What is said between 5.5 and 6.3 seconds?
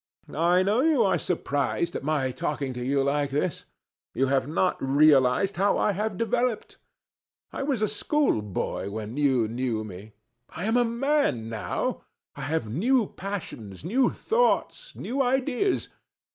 how I have